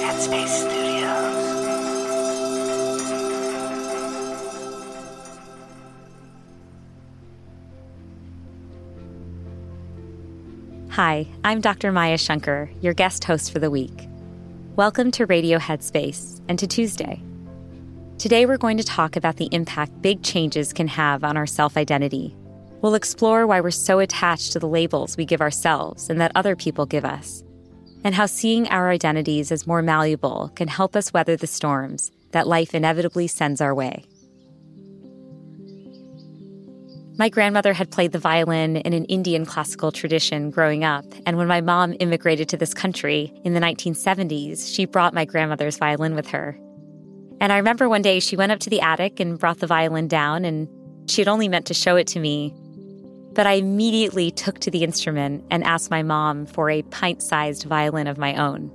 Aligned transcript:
Headspace 0.00 0.48
Studios. 0.48 1.34
Hi, 10.92 11.26
I'm 11.44 11.60
Dr. 11.60 11.92
Maya 11.92 12.16
Shankar, 12.16 12.70
your 12.80 12.94
guest 12.94 13.24
host 13.24 13.52
for 13.52 13.58
the 13.58 13.70
week. 13.70 14.08
Welcome 14.76 15.10
to 15.10 15.26
Radio 15.26 15.58
Headspace 15.58 16.40
and 16.48 16.58
to 16.58 16.66
Tuesday. 16.66 17.22
Today, 18.16 18.46
we're 18.46 18.56
going 18.56 18.78
to 18.78 18.84
talk 18.84 19.16
about 19.16 19.36
the 19.36 19.50
impact 19.52 20.00
big 20.00 20.22
changes 20.22 20.72
can 20.72 20.88
have 20.88 21.22
on 21.22 21.36
our 21.36 21.46
self 21.46 21.76
identity. 21.76 22.34
We'll 22.84 22.96
explore 22.96 23.46
why 23.46 23.62
we're 23.62 23.70
so 23.70 23.98
attached 23.98 24.52
to 24.52 24.58
the 24.58 24.68
labels 24.68 25.16
we 25.16 25.24
give 25.24 25.40
ourselves 25.40 26.10
and 26.10 26.20
that 26.20 26.32
other 26.34 26.54
people 26.54 26.84
give 26.84 27.06
us, 27.06 27.42
and 28.04 28.14
how 28.14 28.26
seeing 28.26 28.68
our 28.68 28.90
identities 28.90 29.50
as 29.50 29.66
more 29.66 29.80
malleable 29.80 30.52
can 30.54 30.68
help 30.68 30.94
us 30.94 31.10
weather 31.10 31.34
the 31.34 31.46
storms 31.46 32.12
that 32.32 32.46
life 32.46 32.74
inevitably 32.74 33.26
sends 33.26 33.62
our 33.62 33.74
way. 33.74 34.04
My 37.16 37.30
grandmother 37.30 37.72
had 37.72 37.90
played 37.90 38.12
the 38.12 38.18
violin 38.18 38.76
in 38.76 38.92
an 38.92 39.06
Indian 39.06 39.46
classical 39.46 39.90
tradition 39.90 40.50
growing 40.50 40.84
up, 40.84 41.06
and 41.24 41.38
when 41.38 41.48
my 41.48 41.62
mom 41.62 41.94
immigrated 42.00 42.50
to 42.50 42.58
this 42.58 42.74
country 42.74 43.32
in 43.44 43.54
the 43.54 43.60
1970s, 43.60 44.74
she 44.74 44.84
brought 44.84 45.14
my 45.14 45.24
grandmother's 45.24 45.78
violin 45.78 46.14
with 46.14 46.28
her. 46.28 46.54
And 47.40 47.50
I 47.50 47.56
remember 47.56 47.88
one 47.88 48.02
day 48.02 48.20
she 48.20 48.36
went 48.36 48.52
up 48.52 48.60
to 48.60 48.68
the 48.68 48.82
attic 48.82 49.20
and 49.20 49.38
brought 49.38 49.60
the 49.60 49.66
violin 49.66 50.06
down, 50.06 50.44
and 50.44 50.68
she 51.08 51.22
had 51.22 51.28
only 51.28 51.48
meant 51.48 51.64
to 51.68 51.72
show 51.72 51.96
it 51.96 52.08
to 52.08 52.20
me. 52.20 52.54
But 53.34 53.46
I 53.46 53.54
immediately 53.54 54.30
took 54.30 54.60
to 54.60 54.70
the 54.70 54.84
instrument 54.84 55.44
and 55.50 55.64
asked 55.64 55.90
my 55.90 56.02
mom 56.02 56.46
for 56.46 56.70
a 56.70 56.82
pint 56.82 57.22
sized 57.22 57.64
violin 57.64 58.06
of 58.06 58.18
my 58.18 58.34
own. 58.36 58.70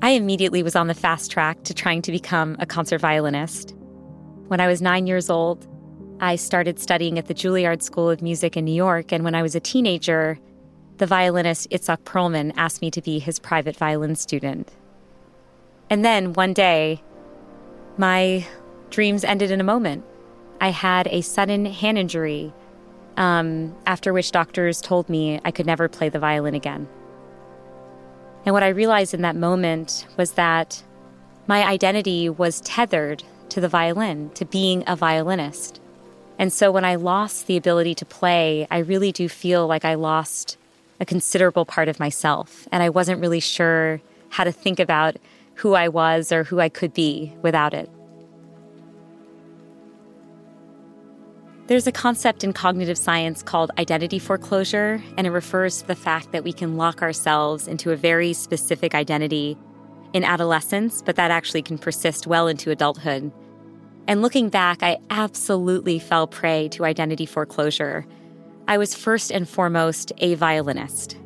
I 0.00 0.10
immediately 0.10 0.62
was 0.62 0.76
on 0.76 0.86
the 0.86 0.94
fast 0.94 1.30
track 1.30 1.64
to 1.64 1.74
trying 1.74 2.02
to 2.02 2.12
become 2.12 2.56
a 2.60 2.66
concert 2.66 3.00
violinist. 3.00 3.74
When 4.46 4.60
I 4.60 4.68
was 4.68 4.80
nine 4.80 5.06
years 5.06 5.28
old, 5.28 5.66
I 6.20 6.36
started 6.36 6.78
studying 6.78 7.18
at 7.18 7.26
the 7.26 7.34
Juilliard 7.34 7.82
School 7.82 8.10
of 8.10 8.22
Music 8.22 8.56
in 8.56 8.64
New 8.64 8.74
York, 8.74 9.12
and 9.12 9.24
when 9.24 9.34
I 9.34 9.42
was 9.42 9.54
a 9.54 9.60
teenager, 9.60 10.38
the 10.98 11.06
violinist 11.06 11.70
Itzhak 11.70 11.98
Perlman 11.98 12.52
asked 12.56 12.82
me 12.82 12.90
to 12.90 13.00
be 13.00 13.18
his 13.18 13.38
private 13.38 13.76
violin 13.76 14.16
student. 14.16 14.70
And 15.90 16.04
then 16.04 16.32
one 16.32 16.52
day, 16.52 17.02
my 17.96 18.46
dreams 18.90 19.24
ended 19.24 19.50
in 19.50 19.60
a 19.60 19.64
moment. 19.64 20.04
I 20.60 20.70
had 20.70 21.06
a 21.08 21.20
sudden 21.20 21.66
hand 21.66 21.98
injury, 21.98 22.52
um, 23.18 23.74
after 23.84 24.12
which 24.12 24.30
doctors 24.30 24.80
told 24.80 25.08
me 25.08 25.40
I 25.44 25.50
could 25.50 25.66
never 25.66 25.88
play 25.88 26.08
the 26.08 26.20
violin 26.20 26.54
again. 26.54 26.88
And 28.46 28.54
what 28.54 28.62
I 28.62 28.68
realized 28.68 29.12
in 29.12 29.22
that 29.22 29.36
moment 29.36 30.06
was 30.16 30.32
that 30.32 30.82
my 31.48 31.66
identity 31.66 32.30
was 32.30 32.60
tethered 32.60 33.24
to 33.50 33.60
the 33.60 33.68
violin, 33.68 34.30
to 34.34 34.44
being 34.44 34.84
a 34.86 34.94
violinist. 34.94 35.80
And 36.38 36.52
so 36.52 36.70
when 36.70 36.84
I 36.84 36.94
lost 36.94 37.48
the 37.48 37.56
ability 37.56 37.96
to 37.96 38.06
play, 38.06 38.68
I 38.70 38.78
really 38.78 39.10
do 39.10 39.28
feel 39.28 39.66
like 39.66 39.84
I 39.84 39.94
lost 39.94 40.56
a 41.00 41.04
considerable 41.04 41.64
part 41.64 41.88
of 41.88 41.98
myself. 41.98 42.68
And 42.70 42.82
I 42.82 42.88
wasn't 42.88 43.20
really 43.20 43.40
sure 43.40 44.00
how 44.28 44.44
to 44.44 44.52
think 44.52 44.78
about 44.78 45.16
who 45.56 45.74
I 45.74 45.88
was 45.88 46.30
or 46.30 46.44
who 46.44 46.60
I 46.60 46.68
could 46.68 46.94
be 46.94 47.32
without 47.42 47.74
it. 47.74 47.90
There's 51.68 51.86
a 51.86 51.92
concept 51.92 52.44
in 52.44 52.54
cognitive 52.54 52.96
science 52.96 53.42
called 53.42 53.72
identity 53.76 54.18
foreclosure, 54.18 55.02
and 55.18 55.26
it 55.26 55.30
refers 55.30 55.82
to 55.82 55.86
the 55.86 55.94
fact 55.94 56.32
that 56.32 56.42
we 56.42 56.50
can 56.50 56.78
lock 56.78 57.02
ourselves 57.02 57.68
into 57.68 57.90
a 57.90 57.96
very 57.96 58.32
specific 58.32 58.94
identity 58.94 59.54
in 60.14 60.24
adolescence, 60.24 61.02
but 61.02 61.16
that 61.16 61.30
actually 61.30 61.60
can 61.60 61.76
persist 61.76 62.26
well 62.26 62.48
into 62.48 62.70
adulthood. 62.70 63.30
And 64.06 64.22
looking 64.22 64.48
back, 64.48 64.82
I 64.82 64.96
absolutely 65.10 65.98
fell 65.98 66.26
prey 66.26 66.68
to 66.70 66.86
identity 66.86 67.26
foreclosure. 67.26 68.06
I 68.66 68.78
was 68.78 68.94
first 68.94 69.30
and 69.30 69.46
foremost 69.46 70.10
a 70.16 70.36
violinist. 70.36 71.18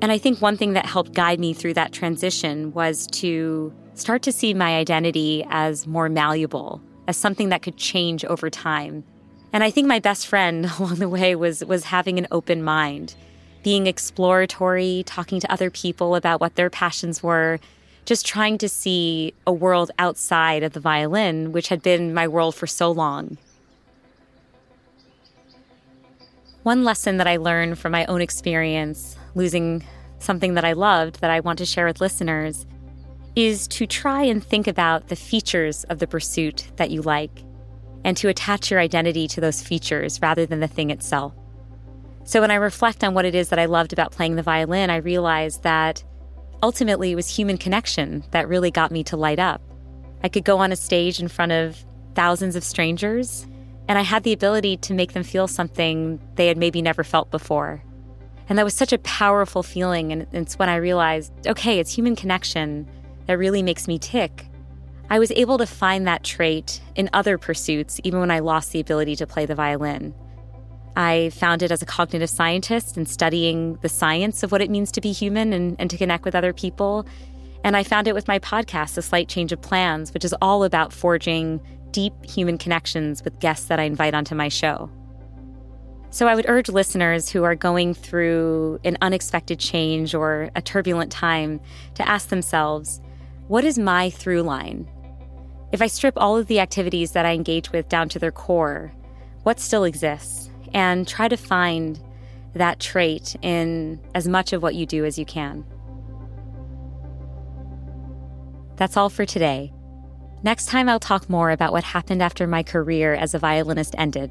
And 0.00 0.10
I 0.10 0.16
think 0.16 0.40
one 0.40 0.56
thing 0.56 0.72
that 0.72 0.86
helped 0.86 1.12
guide 1.12 1.38
me 1.38 1.52
through 1.52 1.74
that 1.74 1.92
transition 1.92 2.72
was 2.72 3.06
to 3.08 3.74
start 3.92 4.22
to 4.22 4.32
see 4.32 4.54
my 4.54 4.78
identity 4.78 5.44
as 5.50 5.86
more 5.86 6.08
malleable, 6.08 6.80
as 7.06 7.18
something 7.18 7.50
that 7.50 7.60
could 7.60 7.76
change 7.76 8.24
over 8.24 8.48
time. 8.48 9.04
And 9.52 9.64
I 9.64 9.70
think 9.70 9.88
my 9.88 9.98
best 9.98 10.26
friend 10.26 10.70
along 10.78 10.96
the 10.96 11.08
way 11.08 11.34
was 11.34 11.64
was 11.64 11.84
having 11.84 12.18
an 12.18 12.28
open 12.30 12.62
mind, 12.62 13.14
being 13.62 13.86
exploratory, 13.86 15.02
talking 15.06 15.40
to 15.40 15.52
other 15.52 15.70
people 15.70 16.14
about 16.14 16.40
what 16.40 16.54
their 16.54 16.70
passions 16.70 17.22
were, 17.22 17.58
just 18.04 18.26
trying 18.26 18.58
to 18.58 18.68
see 18.68 19.34
a 19.46 19.52
world 19.52 19.90
outside 19.98 20.62
of 20.62 20.72
the 20.72 20.80
violin, 20.80 21.52
which 21.52 21.68
had 21.68 21.82
been 21.82 22.14
my 22.14 22.26
world 22.26 22.54
for 22.54 22.66
so 22.66 22.90
long. 22.90 23.38
One 26.62 26.84
lesson 26.84 27.16
that 27.16 27.26
I 27.26 27.36
learned 27.36 27.78
from 27.78 27.92
my 27.92 28.04
own 28.06 28.20
experience 28.20 29.16
losing 29.34 29.82
something 30.18 30.54
that 30.54 30.64
I 30.64 30.74
loved 30.74 31.20
that 31.20 31.30
I 31.30 31.40
want 31.40 31.58
to 31.60 31.66
share 31.66 31.86
with 31.86 32.00
listeners 32.00 32.66
is 33.34 33.66
to 33.68 33.86
try 33.86 34.24
and 34.24 34.44
think 34.44 34.66
about 34.66 35.08
the 35.08 35.16
features 35.16 35.84
of 35.84 36.00
the 36.00 36.06
pursuit 36.06 36.66
that 36.76 36.90
you 36.90 37.00
like 37.00 37.44
and 38.04 38.16
to 38.16 38.28
attach 38.28 38.70
your 38.70 38.80
identity 38.80 39.28
to 39.28 39.40
those 39.40 39.62
features 39.62 40.20
rather 40.22 40.46
than 40.46 40.60
the 40.60 40.68
thing 40.68 40.90
itself. 40.90 41.34
So 42.24 42.40
when 42.40 42.50
I 42.50 42.56
reflect 42.56 43.02
on 43.02 43.14
what 43.14 43.24
it 43.24 43.34
is 43.34 43.48
that 43.48 43.58
I 43.58 43.64
loved 43.64 43.92
about 43.92 44.12
playing 44.12 44.36
the 44.36 44.42
violin, 44.42 44.90
I 44.90 44.96
realize 44.96 45.58
that 45.58 46.04
ultimately 46.62 47.12
it 47.12 47.16
was 47.16 47.28
human 47.28 47.58
connection 47.58 48.24
that 48.30 48.48
really 48.48 48.70
got 48.70 48.92
me 48.92 49.02
to 49.04 49.16
light 49.16 49.38
up. 49.38 49.62
I 50.22 50.28
could 50.28 50.44
go 50.44 50.58
on 50.58 50.72
a 50.72 50.76
stage 50.76 51.20
in 51.20 51.28
front 51.28 51.52
of 51.52 51.84
thousands 52.14 52.56
of 52.56 52.64
strangers, 52.64 53.46
and 53.88 53.98
I 53.98 54.02
had 54.02 54.22
the 54.22 54.32
ability 54.32 54.76
to 54.78 54.94
make 54.94 55.12
them 55.12 55.22
feel 55.22 55.48
something 55.48 56.20
they 56.36 56.46
had 56.46 56.58
maybe 56.58 56.82
never 56.82 57.02
felt 57.02 57.30
before. 57.30 57.82
And 58.48 58.58
that 58.58 58.64
was 58.64 58.74
such 58.74 58.92
a 58.92 58.98
powerful 58.98 59.62
feeling. 59.62 60.12
And 60.12 60.26
it's 60.32 60.58
when 60.58 60.68
I 60.68 60.76
realized 60.76 61.32
okay, 61.46 61.78
it's 61.78 61.94
human 61.94 62.16
connection 62.16 62.88
that 63.26 63.38
really 63.38 63.62
makes 63.62 63.88
me 63.88 63.98
tick. 63.98 64.46
I 65.12 65.18
was 65.18 65.32
able 65.32 65.58
to 65.58 65.66
find 65.66 66.06
that 66.06 66.22
trait 66.22 66.80
in 66.94 67.10
other 67.12 67.36
pursuits, 67.36 68.00
even 68.04 68.20
when 68.20 68.30
I 68.30 68.38
lost 68.38 68.70
the 68.70 68.78
ability 68.78 69.16
to 69.16 69.26
play 69.26 69.44
the 69.44 69.56
violin. 69.56 70.14
I 70.96 71.30
found 71.30 71.64
it 71.64 71.72
as 71.72 71.82
a 71.82 71.86
cognitive 71.86 72.30
scientist 72.30 72.96
and 72.96 73.08
studying 73.08 73.74
the 73.82 73.88
science 73.88 74.44
of 74.44 74.52
what 74.52 74.62
it 74.62 74.70
means 74.70 74.92
to 74.92 75.00
be 75.00 75.10
human 75.10 75.52
and, 75.52 75.74
and 75.80 75.90
to 75.90 75.98
connect 75.98 76.24
with 76.24 76.36
other 76.36 76.52
people. 76.52 77.06
And 77.64 77.76
I 77.76 77.82
found 77.82 78.06
it 78.06 78.14
with 78.14 78.28
my 78.28 78.38
podcast, 78.38 78.96
A 78.98 79.02
Slight 79.02 79.28
Change 79.28 79.50
of 79.50 79.60
Plans, 79.60 80.14
which 80.14 80.24
is 80.24 80.34
all 80.40 80.62
about 80.62 80.92
forging 80.92 81.60
deep 81.90 82.12
human 82.24 82.56
connections 82.56 83.24
with 83.24 83.40
guests 83.40 83.66
that 83.66 83.80
I 83.80 83.84
invite 83.84 84.14
onto 84.14 84.36
my 84.36 84.48
show. 84.48 84.88
So 86.10 86.28
I 86.28 86.36
would 86.36 86.48
urge 86.48 86.68
listeners 86.68 87.28
who 87.28 87.42
are 87.42 87.56
going 87.56 87.94
through 87.94 88.78
an 88.84 88.96
unexpected 89.02 89.58
change 89.58 90.14
or 90.14 90.50
a 90.54 90.62
turbulent 90.62 91.10
time 91.10 91.60
to 91.94 92.08
ask 92.08 92.28
themselves, 92.28 93.00
what 93.48 93.64
is 93.64 93.76
my 93.76 94.10
through 94.10 94.42
line? 94.42 94.88
If 95.72 95.82
I 95.82 95.86
strip 95.86 96.14
all 96.16 96.36
of 96.36 96.46
the 96.46 96.60
activities 96.60 97.12
that 97.12 97.26
I 97.26 97.34
engage 97.34 97.72
with 97.72 97.88
down 97.88 98.08
to 98.10 98.18
their 98.18 98.32
core, 98.32 98.92
what 99.42 99.60
still 99.60 99.84
exists? 99.84 100.50
and 100.72 101.06
try 101.06 101.28
to 101.28 101.36
find 101.36 102.00
that 102.54 102.80
trait 102.80 103.36
in 103.42 104.00
as 104.14 104.26
much 104.26 104.52
of 104.52 104.62
what 104.62 104.74
you 104.74 104.86
do 104.86 105.04
as 105.04 105.18
you 105.18 105.24
can. 105.24 105.64
That's 108.76 108.96
all 108.96 109.10
for 109.10 109.26
today. 109.26 109.72
Next 110.42 110.66
time, 110.66 110.88
I'll 110.88 111.00
talk 111.00 111.28
more 111.28 111.50
about 111.50 111.72
what 111.72 111.84
happened 111.84 112.22
after 112.22 112.46
my 112.46 112.62
career 112.62 113.14
as 113.14 113.34
a 113.34 113.38
violinist 113.38 113.94
ended 113.98 114.30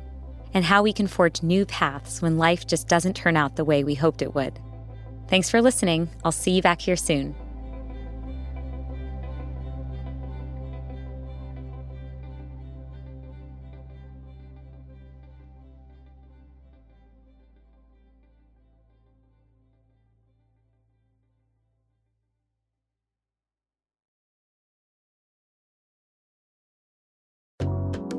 and 0.53 0.65
how 0.65 0.81
we 0.81 0.91
can 0.91 1.07
forge 1.07 1.43
new 1.43 1.65
paths 1.65 2.21
when 2.21 2.39
life 2.39 2.65
just 2.65 2.87
doesn't 2.87 3.15
turn 3.15 3.37
out 3.37 3.55
the 3.55 3.65
way 3.65 3.83
we 3.83 3.93
hoped 3.93 4.23
it 4.23 4.33
would. 4.33 4.59
Thanks 5.27 5.49
for 5.49 5.61
listening. 5.61 6.09
I'll 6.25 6.31
see 6.31 6.51
you 6.51 6.61
back 6.63 6.81
here 6.81 6.95
soon. 6.95 7.35